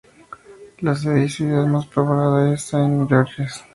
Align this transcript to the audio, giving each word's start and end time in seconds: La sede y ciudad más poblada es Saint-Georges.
La 0.79 0.95
sede 0.95 1.25
y 1.25 1.29
ciudad 1.29 1.67
más 1.67 1.85
poblada 1.85 2.51
es 2.55 2.63
Saint-Georges. 2.63 3.61